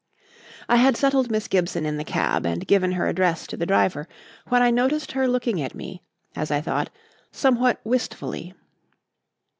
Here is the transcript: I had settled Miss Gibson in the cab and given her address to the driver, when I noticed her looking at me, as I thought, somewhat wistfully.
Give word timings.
I 0.67 0.77
had 0.77 0.97
settled 0.97 1.29
Miss 1.29 1.47
Gibson 1.47 1.85
in 1.85 1.97
the 1.97 2.03
cab 2.03 2.43
and 2.43 2.65
given 2.65 2.93
her 2.93 3.07
address 3.07 3.45
to 3.45 3.55
the 3.55 3.67
driver, 3.67 4.07
when 4.47 4.63
I 4.63 4.71
noticed 4.71 5.11
her 5.11 5.27
looking 5.27 5.61
at 5.61 5.75
me, 5.75 6.01
as 6.35 6.49
I 6.49 6.59
thought, 6.59 6.89
somewhat 7.31 7.79
wistfully. 7.83 8.55